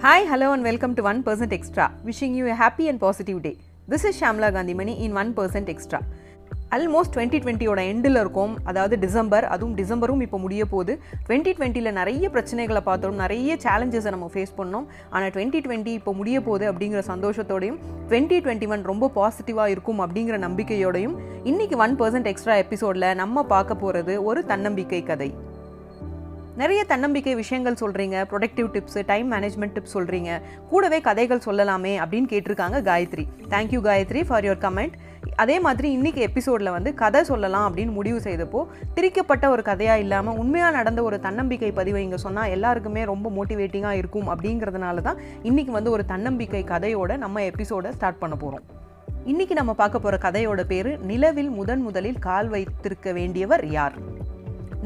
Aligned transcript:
Hi, 0.00 0.24
hello, 0.24 0.46
and 0.54 0.62
welcome 0.62 0.94
to 0.94 1.02
1% 1.02 1.52
Extra. 1.52 1.92
Wishing 2.02 2.34
you 2.34 2.46
a 2.46 2.54
happy 2.54 2.88
and 2.88 2.98
positive 2.98 3.42
day. 3.42 3.58
This 3.86 4.02
is 4.02 4.18
Shamla 4.18 4.50
Gandhi 4.50 4.72
Mani 4.72 4.94
in 5.04 5.12
1% 5.14 5.68
Extra. 5.68 6.00
Almost 6.76 7.12
twenty 7.14 7.38
டுவெண்ட்டியோட 7.42 7.80
எண்டில் 7.90 8.18
இருக்கும் 8.20 8.52
அதாவது 8.70 8.94
December 9.04 9.44
அதுவும் 9.54 9.74
டிசம்பரும் 9.80 10.22
இப்போ 10.26 10.38
முடிய 10.42 10.64
போகுது 10.72 10.92
twenty 11.26 11.52
டுவெண்ட்டியில் 11.58 11.90
நிறைய 11.98 12.30
பிரச்சனைகளை 12.34 12.82
பார்த்தோம் 12.88 13.18
நிறைய 13.22 13.56
சேலஞ்சஸை 13.64 14.10
நம்ம 14.14 14.28
ஃபேஸ் 14.34 14.54
பண்ணோம் 14.60 14.86
ஆனால் 15.14 15.32
டுவெண்ட்டி 15.36 15.60
டுவெண்ட்டி 15.66 15.94
இப்போ 16.00 16.14
முடிய 16.20 16.40
போகுது 16.48 16.66
அப்படிங்கிற 16.70 17.02
சந்தோஷத்தோடையும் 17.10 17.78
டுவெண்ட்டி 18.08 18.38
டுவெண்ட்டி 18.44 18.70
ஒன் 18.74 18.88
ரொம்ப 18.92 19.10
பாசிட்டிவாக 19.18 19.74
இருக்கும் 19.74 20.02
அப்படிங்கிற 20.06 20.38
நம்பிக்கையோடையும் 20.46 21.16
இன்றைக்கி 21.52 21.78
ஒன் 21.84 21.96
பர்சன்ட் 22.02 22.30
எக்ஸ்ட்ரா 22.32 22.56
எபிசோடில் 22.64 23.10
நம்ம 23.22 23.46
பார்க்க 23.54 23.82
போகிறது 23.84 24.16
ஒரு 24.30 24.42
தன்னம்பிக்கை 24.52 25.02
கதை 25.12 25.30
நிறைய 26.60 26.84
தன்னம்பிக்கை 26.84 27.34
விஷயங்கள் 27.34 27.76
சொல்கிறீங்க 27.80 28.24
productive 28.30 28.68
tips 28.72 29.04
time 29.06 29.32
management 29.32 29.74
tips 29.74 29.94
சொல்கிறீங்க 29.94 30.30
கூடவே 30.68 31.00
கதைகள் 31.00 31.42
சொல்லலாமே 31.44 31.92
அப்படின்னு 31.98 32.28
கேட்டிருக்காங்க 32.28 32.82
Gayathri. 32.82 33.24
Thank you 33.50 33.80
Gayathri 33.80 34.24
for 34.24 34.44
your 34.44 34.58
comment 34.58 34.94
அதே 35.36 35.60
மாதிரி 35.60 35.92
இன்னைக்கு 35.92 36.20
எபிசோடில் 36.20 36.70
வந்து 36.70 36.94
கதை 36.94 37.22
சொல்லலாம் 37.22 37.66
அப்படின்னு 37.68 37.92
முடிவு 37.92 38.20
செய்தப்போ 38.20 38.66
திரிக்கப்பட்ட 38.94 39.50
ஒரு 39.50 39.62
கதையாக 39.62 39.98
இல்லாமல் 39.98 40.36
உண்மையாக 40.36 40.76
நடந்த 40.76 41.02
ஒரு 41.02 41.20
தன்னம்பிக்கை 41.20 41.72
பதிவை 41.72 42.02
இங்கே 42.02 42.16
சொன்னால் 42.16 42.48
எல்லாருக்குமே 42.48 43.04
ரொம்ப 43.04 43.30
மோட்டிவேட்டிங்காக 43.30 43.92
இருக்கும் 43.92 44.28
அப்படிங்கிறதுனால 44.28 45.02
தான் 45.02 45.16
இன்றைக்கி 45.42 45.70
வந்து 45.70 45.90
ஒரு 45.90 46.04
தன்னம்பிக்கை 46.04 46.64
கதையோட 46.64 47.16
நம்ம 47.16 47.42
எபிசோடை 47.42 47.92
ஸ்டார்ட் 47.92 48.18
பண்ண 48.18 48.36
போகிறோம் 48.36 48.66
இன்னைக்கு 49.24 49.54
நம்ம 49.54 49.74
பார்க்க 49.74 49.98
போகிற 49.98 50.30
கதையோட 50.30 50.66
பேர் 50.66 50.98
நிலவில் 51.02 51.50
முதன் 51.50 51.80
முதலில் 51.80 52.18
கால் 52.18 52.48
வைத்திருக்க 52.48 53.12
வேண்டியவர் 53.12 53.64
யார்? 53.70 53.96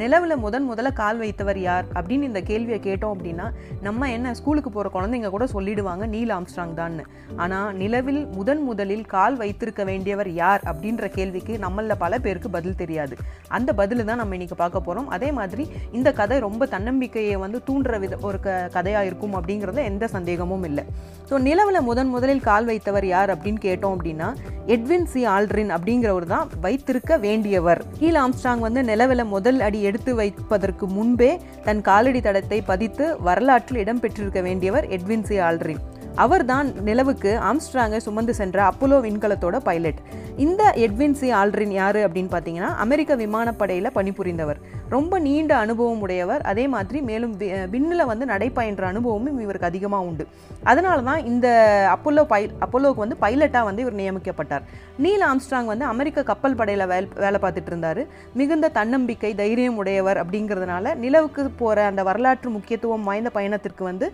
நிலவில் 0.00 0.34
முதன் 0.44 0.64
முதல்ல 0.68 0.90
கால் 1.00 1.18
வைத்தவர் 1.22 1.58
யார் 1.64 1.84
அப்படின்னு 1.98 2.28
இந்த 2.28 2.40
கேள்வியை 2.48 2.78
கேட்டோம் 2.86 3.12
அப்படின்னா 3.14 3.44
நம்ம 3.86 4.08
என்ன 4.14 4.32
ஸ்கூலுக்கு 4.38 4.70
போகிற 4.70 4.88
குழந்தைங்க 4.94 5.28
கூட 5.34 5.44
சொல்லிடுவாங்க 5.52 6.04
நீல் 6.14 6.32
ஆம்ஸ்ட்ராங் 6.36 6.72
தான்னு 6.78 7.04
ஆனால் 7.42 7.68
நிலவில் 7.82 8.20
முதன் 8.36 8.62
முதலில் 8.68 9.04
கால் 9.14 9.36
வைத்திருக்க 9.42 9.82
வேண்டியவர் 9.90 10.30
யார் 10.40 10.62
அப்படின்ற 10.70 11.08
கேள்விக்கு 11.16 11.52
நம்மளில் 11.64 12.00
பல 12.02 12.18
பேருக்கு 12.24 12.50
பதில் 12.56 12.78
தெரியாது. 12.80 13.14
அந்த 13.58 13.70
பதில் 13.80 14.04
தான் 14.08 14.20
நம்ம 14.22 14.36
இன்றைக்கி 14.38 14.58
பார்க்க 14.62 14.86
போகிறோம் 14.88 15.08
அதே 15.16 15.28
மாதிரி 15.38 15.66
இந்த 15.98 16.12
கதை 16.20 16.38
ரொம்ப 16.46 16.68
தன்னம்பிக்கையை 16.74 17.36
வந்து 17.44 17.60
தூண்டுற 17.68 18.00
வித 18.04 18.18
ஒரு 18.28 18.40
க 18.46 18.56
கதையாக 18.78 19.08
இருக்கும் 19.10 19.36
அப்படிங்கிறது 19.40 19.82
எந்த 19.90 20.08
சந்தேகமும் 20.16 20.66
இல்லை. 20.70 20.84
ஸோ 21.30 21.34
நிலவில் 21.48 21.86
முதன் 21.90 22.12
முதலில் 22.16 22.44
கால் 22.48 22.68
வைத்தவர் 22.72 23.08
யார் 23.14 23.32
அப்படின்னு 23.36 23.62
கேட்டோம் 23.68 23.96
அப்படின்னா 23.96 24.30
எட்வின் 24.74 25.08
சி 25.12 25.22
ஆல்ட்ரின் 25.36 25.72
அப்படிங்கிறவர் 25.76 26.28
தான் 26.34 26.46
வைத்திருக்க 26.66 27.12
வேண்டியவர். 27.24 27.80
ஹீல் 28.02 28.20
ஆம்ஸ்ட்ராங் 28.24 28.62
வந்து 28.66 28.82
நிலவில் 28.90 29.24
முதல் 29.36 29.58
அடி 29.66 29.80
எடுத்து 29.90 30.12
வைப்பதற்கு 30.20 30.86
முன்பே 30.96 31.30
தன் 31.66 31.82
காலடி 31.88 32.20
தடத்தை 32.26 32.60
பதித்து 32.70 33.06
வரலாற்றில் 33.28 33.82
இடம்பெற்றிருக்க 33.84 34.42
வேண்டியவர் 34.48 34.88
எட்வின் 34.96 35.26
சி 35.28 35.38
ஆல்ட்ரின். 35.48 35.82
அவர்தான் 36.22 36.68
நிலவுக்கு 36.88 37.30
ஆம்ஸ்ட்ராங்கை 37.50 37.98
சுமந்து 38.04 38.34
சென்ற 38.40 38.58
அப்போலோ 38.70 38.98
விண்கலத்தோட 39.06 39.56
பைலட். 39.68 40.00
இந்த 40.44 40.62
எட்வின் 40.84 41.16
சி 41.18 41.28
ஆல்ட்ரின் 41.40 41.74
யார் 41.80 41.98
அப்படின்னு 42.04 42.30
பார்த்தீங்கன்னா 42.34 42.70
அமெரிக்க 42.84 43.16
விமானப்படையில் 43.16 43.94
பணிபுரிந்தவர். 43.96 44.58
ரொம்ப 44.94 45.18
நீண்ட 45.18 45.52
அனுபவம் 45.64 46.02
உடையவர். 46.04 46.42
அதே 46.50 46.64
மாதிரி 46.74 46.98
மேலும் 47.10 47.34
விண்ணில் 47.74 48.08
வந்து 48.10 48.24
நடைபயின்ற 48.32 48.84
அனுபவமும் 48.92 49.40
இவருக்கு 49.44 49.68
அதிகமாக 49.70 50.08
உண்டு. 50.08 50.26
அதனால 50.70 50.98
தான் 51.02 51.24
இந்த 51.30 51.46
அப்போலோ 51.94 52.24
பை 52.32 52.42
அப்போலோவுக்கு 52.64 53.04
வந்து 53.04 53.18
பைலட்டாக 53.24 53.68
வந்து 53.68 53.84
இவர் 53.84 53.98
நியமிக்கப்பட்டார். 54.00 54.64
நீல் 55.04 55.24
ஆம்ஸ்ட்ராங் 55.30 55.70
வந்து 55.72 55.84
அமெரிக்க 55.92 56.22
கப்பல் 56.30 56.58
படையில் 56.60 56.86
வேல் 56.92 57.08
வேலை 57.24 57.40
பார்த்துட்டு 57.44 57.70
இருந்தார். 57.72 58.02
மிகுந்த 58.40 58.72
தன்னம்பிக்கை 58.78 59.32
தைரியம் 59.42 59.78
உடையவர் 59.82 60.20
அப்படிங்கிறதுனால 60.22 60.94
நிலவுக்கு 61.04 61.44
போகிற 61.62 61.86
அந்த 61.90 62.02
வரலாற்று 62.10 62.50
முக்கியத்துவம் 62.56 63.06
வாய்ந்த 63.10 63.32
பயணத்திற்கு 63.38 63.84
வந்து 63.90 64.08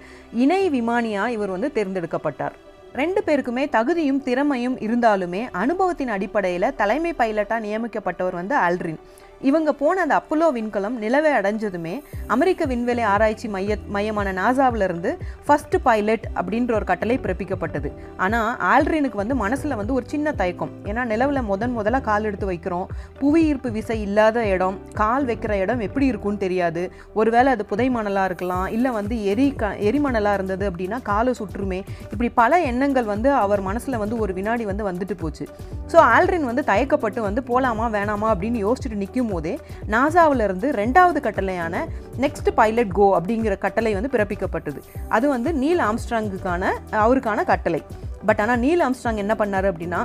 இணை 0.44 0.62
விமானியாக 0.76 1.34
இவர் 1.36 1.54
வந்து 1.56 1.70
தேர்ந்தெடுக்கப்பட்டார். 1.90 2.52
ரெண்டு 2.92 3.22
பேருக்குமே 3.26 3.68
தகுதியும் 3.68 4.22
திறமையும் 4.22 4.76
இருந்தாலுமே 4.78 5.48
அனுபவத்தின் 5.52 6.08
அடிப்படையில் 6.08 6.74
தலைமை 6.76 7.12
பைலட்டாக 7.18 7.64
நியமிக்கப்பட்டவர் 7.66 8.32
வந்து 8.32 8.56
ஆல்ட்ரின். 8.56 9.00
இவங்க 9.48 9.70
போன 9.80 10.00
அந்த 10.04 10.14
அப்போலோ 10.20 10.46
விண்கலம் 10.56 10.96
நிலவை 11.02 11.30
அடைஞ்சதுமே 11.38 11.94
அமெரிக்க 12.34 12.66
விண்வெளி 12.72 13.02
ஆராய்ச்சி 13.12 13.48
மைய 13.54 13.76
மையமான 13.94 14.32
நாசாவிலிருந்து 14.40 15.10
ஃபர்ஸ்ட் 15.46 15.76
பைலட் 15.86 16.26
அப்படின்ற 16.38 16.72
ஒரு 16.78 16.86
கட்டளை 16.90 17.16
பிறப்பிக்கப்பட்டது. 17.24 17.90
ஆனால் 18.24 18.50
ஆல்ட்ரினுக்கு 18.72 19.20
வந்து 19.22 19.36
மனசில் 19.44 19.78
வந்து 19.80 19.94
ஒரு 19.98 20.06
சின்ன 20.12 20.32
தயக்கம். 20.40 20.72
ஏன்னா 20.90 21.04
நிலவில் 21.12 21.42
முதன் 21.50 21.74
முதலாக 21.78 22.04
கால் 22.10 22.26
எடுத்து 22.30 22.48
வைக்கிறோம். 22.52 22.86
புவி 23.20 23.42
ஈர்ப்பு 23.50 23.70
விசை 23.78 23.98
இல்லாத 24.06 24.46
இடம் 24.54 24.76
கால் 25.00 25.26
வைக்கிற 25.30 25.52
இடம் 25.64 25.84
எப்படி 25.88 26.06
இருக்கும்னு 26.12 26.42
தெரியாது. 26.44 26.84
ஒருவேளை 27.14 27.48
அது 27.56 27.66
புதை 27.72 27.88
மணலாக 27.96 28.28
இருக்கலாம் 28.32 28.66
இல்லை 28.76 28.92
வந்து 28.98 29.16
எரி 29.32 29.48
க 29.62 29.72
எரிமணலாக 29.90 30.38
இருந்தது 30.40 30.64
அப்படின்னா 30.70 31.00
காலை 31.10 31.34
சுற்றுமே. 31.40 31.80
இப்படி 32.12 32.30
பல 32.40 32.60
எண்ணங்கள் 32.70 33.10
வந்து 33.14 33.30
அவர் 33.44 33.64
மனசில் 33.70 34.00
வந்து 34.04 34.18
ஒரு 34.18 34.32
வினாடி 34.40 34.64
வந்து 34.72 34.88
வந்துட்டு 34.90 35.16
போச்சு. 35.22 35.46
ஸோ 35.92 35.98
ஆல்ட்ரின் 36.14 36.48
வந்து 36.50 36.64
தயக்கப்பட்டு 36.72 37.20
வந்து 37.28 37.42
போகலாமா 37.50 37.86
வேணாமா 37.98 38.28
அப்படின்னு 38.34 38.58
யோசிச்சுட்டு 38.66 39.02
நிற்கும் 39.02 39.29
போதே 39.30 39.54
நாசாவிலிருந்து 39.94 40.68
ரெண்டாவது 40.82 41.20
கட்டளையான 41.26 41.84
நெக்ஸ்ட் 42.24 42.50
பைலட் 42.60 42.96
கோ 42.98 43.06
அப்படிங்கிற 43.18 43.56
கட்டளை 43.64 43.92
வந்து 43.98 44.12
பிறப்பிக்கப்பட்டது. 44.16 44.80
அது 45.16 45.28
வந்து 45.34 45.52
நீல் 45.62 45.82
ஆம்ஸ்ட்ராங்குக்கான 45.90 46.72
அவருக்கான 47.04 47.44
கட்டளை. 47.52 47.82
பட் 48.28 48.40
ஆனால் 48.44 48.62
நீல் 48.66 48.82
ஆம்ஸ்ட்ராங் 48.86 49.22
என்ன 49.24 49.34
பண்ணார் 49.38 49.68
அப்படின்னா 49.72 50.00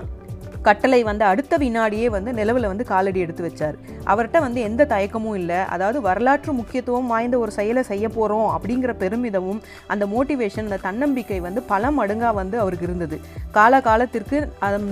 கட்டளை 0.67 0.99
வந்து 1.09 1.23
அடுத்த 1.31 1.57
வினாடியே 1.63 2.07
வந்து 2.15 2.31
நிலவில் 2.39 2.69
வந்து 2.71 2.85
காலடி 2.91 3.19
எடுத்து 3.25 3.43
வச்சார். 3.47 3.75
அவர்கிட்ட 4.11 4.37
வந்து 4.45 4.59
எந்த 4.69 4.87
தயக்கமும் 4.93 5.37
இல்லை. 5.41 5.59
அதாவது 5.75 5.99
வரலாற்று 6.07 6.53
முக்கியத்துவம் 6.59 7.11
வாய்ந்த 7.13 7.35
ஒரு 7.43 7.51
செயலை 7.57 7.83
செய்ய 7.91 8.05
போகிறோம் 8.17 8.49
அப்படிங்கிற 8.55 8.93
பெருமிதமும் 9.03 9.61
அந்த 9.93 10.05
மோட்டிவேஷன் 10.13 10.67
அந்த 10.69 10.81
தன்னம்பிக்கை 10.87 11.39
வந்து 11.47 11.63
பல 11.73 11.91
மடங்காக 11.99 12.33
வந்து 12.41 12.57
அவருக்கு 12.63 12.87
இருந்தது. 12.89 13.19
கால 13.59 13.81
காலத்திற்கு 13.89 14.39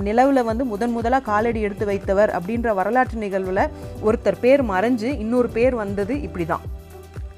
நிலவில் 0.09 0.47
வந்து 0.51 0.66
முதன் 0.73 0.95
முதலாக 0.97 1.28
காலடி 1.31 1.61
எடுத்து 1.69 1.88
வைத்தவர் 1.91 2.34
அப்படின்ற 2.40 2.75
வரலாற்று 2.81 3.17
நிகழ்வில் 3.25 3.66
ஒருத்தர் 4.07 4.44
பேர் 4.45 4.63
மறைஞ்சு 4.73 5.11
இன்னொரு 5.25 5.51
பேர் 5.59 5.78
வந்தது 5.84 6.16
இப்படி 6.28 6.47
தான் 6.53 6.66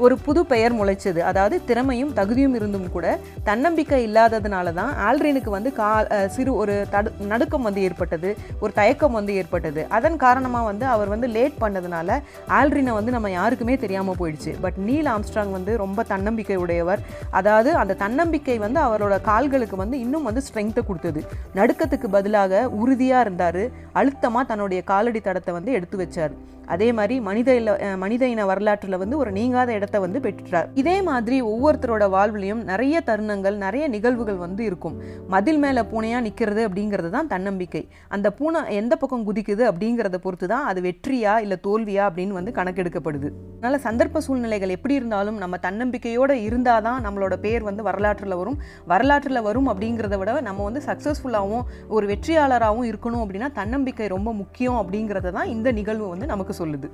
ஒரு 0.04 0.16
புது 0.26 0.42
பெயர் 0.52 0.74
முளைச்சது. 0.78 1.20
அதாவது 1.30 1.56
திறமையும் 1.70 2.12
தகுதியும் 2.20 2.56
இருந்தும் 2.58 2.88
கூட 2.96 3.06
தன்னம்பிக்கை 3.50 4.00
இல்லாததுனால 4.08 4.74
தான் 4.80 4.92
ஆல்ரினுக்கு 5.08 5.52
வந்து 5.56 5.70
கா 5.80 5.90
சிறு 6.36 6.52
ஒரு 6.62 6.74
தடு 6.94 7.12
நடுக்கம் 7.32 7.66
வந்து 7.68 7.84
ஏற்பட்டது. 7.88 8.30
ஒரு 8.64 8.72
தயக்கம் 8.80 9.16
வந்து 9.20 9.34
ஏற்பட்டது. 9.42 9.82
அதன் 9.98 10.18
காரணமாக 10.26 10.70
வந்து 10.72 10.86
அவர் 10.96 11.12
வந்து 11.14 11.28
லேட் 11.36 11.58
பண்ணதுனால 11.64 12.20
ஆல்ரினை 12.60 12.96
வந்து 13.00 13.16
நம்ம 13.16 13.32
யாருக்குமே 13.38 13.78
தெரியாமல் 13.84 14.20
போயிடுச்சு. 14.22 14.54
பட் 14.66 14.80
நீல் 14.90 15.10
ஆம்ஸ்ட்ராங் 15.16 15.54
வந்து 15.58 15.74
ரொம்ப 15.84 16.06
தன்னம்பிக்கை 16.14 16.58
உடையவர். 16.64 17.04
அதாவது 17.42 17.72
அந்த 17.84 17.98
தன்னம்பிக்கை 18.04 18.58
வந்து 18.66 18.82
அவரோட 18.88 19.16
கால்களுக்கு 19.30 19.78
வந்து 19.84 20.00
இன்னும் 20.06 20.28
வந்து 20.30 20.44
ஸ்ட்ரென்த்தை 20.48 20.84
கொடுத்தது. 20.90 21.24
நடுக்கத்துக்கு 21.60 22.10
பதிலாக 22.18 22.66
உறுதியாக 22.82 23.26
இருந்தார். 23.28 23.64
அழுத்தமாக 24.02 24.50
தன்னுடைய 24.52 24.82
காலடி 24.92 25.22
தடத்தை 25.30 25.54
வந்து 25.60 25.72
எடுத்து 25.80 25.98
வச்சார். 26.04 26.36
அதே 26.74 26.90
மாதிரி 26.98 27.16
மனித 27.28 27.50
இல்ல 27.60 27.72
மனித 28.04 28.24
இன 28.34 28.46
வரலாற்றில் 28.52 28.98
வந்து 29.04 29.16
ஒரு 29.22 29.32
நீங்காத 29.38 29.70
இடத்த 29.78 30.00
வந்து 30.06 30.20
பெற்றுட்டார். 30.26 30.68
இதே 30.82 30.96
மாதிரி 31.10 31.38
ஒவ்வொருத்தரோட 31.52 32.06
வாழ்விலையும் 32.16 32.62
நிறைய 32.72 33.02
தருணங்கள் 33.10 33.58
நிறைய 33.66 33.86
நிகழ்வுகள் 33.96 34.40
வந்து 34.46 34.64
இருக்கும். 34.70 34.96
மதில் 35.36 35.62
மேலே 35.66 35.84
பூனையாக 35.92 36.26
நிற்கிறது 36.28 36.64
அப்படிங்கிறது 36.68 37.12
தான் 37.18 37.32
தன்னம்பிக்கை. 37.34 37.84
அந்த 38.18 38.28
பூனை 38.40 38.62
எந்த 38.82 38.94
பக்கம் 39.02 39.26
குதிக்குது 39.30 39.66
அப்படிங்கிறத 39.72 40.20
பொறுத்து 40.26 40.50
தான் 40.54 40.66
அது 40.72 40.82
வெற்றியா 40.88 41.36
இல்லை 41.46 41.60
தோல்வியா 41.68 42.04
அப்படின்னு 42.10 42.38
வந்து 42.40 42.54
கணக்கெடுக்கப்படுது. 42.60 43.30
அதனால் 43.58 43.84
சந்தர்ப்ப 43.88 44.22
சூழ்நிலைகள் 44.26 44.76
எப்படி 44.78 44.96
இருந்தாலும் 45.00 45.38
நம்ம 45.44 45.56
தன்னம்பிக்கையோடு 45.68 46.34
இருந்தால் 46.48 46.84
தான் 46.88 47.00
நம்மளோட 47.06 47.36
பேர் 47.46 47.64
வந்து 47.70 47.84
வரலாற்றில் 47.90 48.38
வரும். 48.42 48.58
வரலாற்றில் 48.92 49.46
வரும் 49.48 49.70
அப்படிங்கிறத 49.72 50.18
விட 50.22 50.34
நம்ம 50.50 50.64
வந்து 50.68 50.82
சக்ஸஸ்ஃபுல்லாகவும் 50.90 51.66
ஒரு 51.96 52.06
வெற்றியாளராகவும் 52.12 52.88
இருக்கணும் 52.92 53.24
அப்படின்னா 53.24 53.50
தன்னம்பிக்கை 53.60 54.08
ரொம்ப 54.16 54.30
முக்கியம் 54.42 54.80
அப்படிங்கிறத 54.82 55.32
தான் 55.38 55.52
இந்த 55.56 55.72
நிகழ்வு 55.80 56.08
வந்து 56.14 56.32
நமக்கு 56.34 56.55
சொல்லுது. 56.60 56.88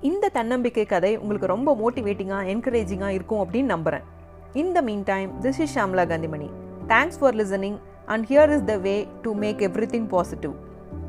இந்த 0.00 0.28
தன்னம்பிக்கை 0.28 0.84
கதை 0.84 1.16
உங்களுக்கு 1.16 1.46
ரொம்ப 1.46 1.70
மோட்டிவேட்டிங்காக 1.74 2.50
என்கரேஜிங்காக 2.54 3.08
இருக்கும் 3.08 3.42
அப்படின்னு 3.44 3.64
நம்புகிறேன் 3.64 4.04
இந்த 4.52 4.82
mean 4.82 5.04
time 5.04 5.30
this 5.42 5.60
is 5.60 5.78
Shamla 5.78 6.04
Kanthimani 6.04 6.48
thanks 6.88 7.18
for 7.18 7.34
listening 7.34 7.78
and 8.06 8.26
here 8.26 8.50
is 8.50 8.64
the 8.64 8.76
way 8.76 9.08
to 9.22 9.34
make 9.34 9.58
everything 9.86 10.06
positive 10.06 10.52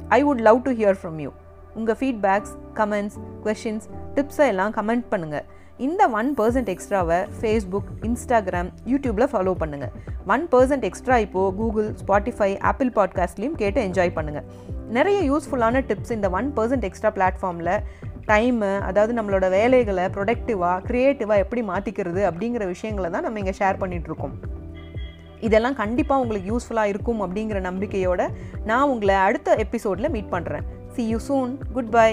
I 0.10 0.24
would 0.24 0.42
love 0.42 0.62
to 0.62 0.72
hear 0.72 0.98
from 1.02 1.20
you 1.20 1.32
உங்கள் 1.76 1.96
ஃபீட்பேக்ஸ் 1.96 2.54
கமெண்ட்ஸ் 2.74 3.18
கொஷின்ஸ் 3.46 3.88
டிப்ஸை 4.16 4.48
எல்லாம் 4.48 4.74
கமெண்ட் 4.74 5.06
பண்ணுங்கள் 5.12 5.46
இந்த 5.78 6.10
ஒன் 6.10 6.36
பர்சன்ட் 6.38 6.70
எக்ஸ்ட்ராவை 6.70 7.18
Facebook 7.40 7.90
Instagram 8.02 8.70
யூடியூப்பில் 8.86 9.32
follow 9.32 9.54
பண்ணுங்கள் 9.60 9.94
one 10.28 10.48
percent 10.52 10.84
extra 10.84 11.18
இப்போது 11.18 11.56
Google 11.56 11.90
Spotify 12.02 12.58
Apple 12.62 12.92
பாட்காஸ்ட்லேயும் 12.96 13.56
கேட்டு 13.56 13.82
என்ஜாய் 13.82 14.16
பண்ணுங்கள் 14.16 14.75
நிறைய 14.90 15.20
யூஸ்ஃபுல்லான 15.22 15.82
டிப்ஸ் 15.88 16.12
இந்த 16.12 16.28
ஒன் 16.30 16.50
பர்சன்ட் 16.58 16.84
எக்ஸ்ட்ரா 16.84 17.12
பிளாட்ஃபார்மில் 17.16 17.72
டைமு 18.28 18.70
அதாவது 18.82 19.14
நம்மளோட 19.14 19.46
வேலைகளை 19.50 20.06
ப்ரொடக்டிவாக 20.16 20.84
க்ரியேட்டிவாக 20.88 21.44
எப்படி 21.44 21.62
மாற்றிக்கிறது 21.62 22.22
அப்படிங்கிற 22.30 22.66
விஷயங்களை 22.66 23.10
தான் 23.10 23.24
நம்ம 23.24 23.40
இங்கே 23.40 23.56
ஷேர் 23.60 23.82
பண்ணிகிட்ருக்கோம் 23.82 24.36
இதெல்லாம் 25.40 25.74
கண்டிப்பாக 25.74 26.22
உங்களுக்கு 26.22 26.52
யூஸ்ஃபுல்லாக 26.52 26.88
இருக்கும் 26.88 27.22
அப்படிங்கிற 27.22 27.60
நம்பிக்கையோடு 27.62 28.26
நான் 28.66 28.90
உங்களை 28.90 29.16
அடுத்த 29.16 29.56
எபிசோடில் 29.56 30.10
மீட் 30.10 30.34
பண்ணுறேன் 30.34 30.66
see 30.96 31.04
you 31.10 31.20
soon 31.28 31.54
good 31.74 31.92
bye 31.92 32.10